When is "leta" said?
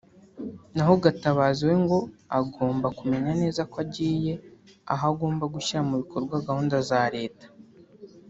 7.15-7.47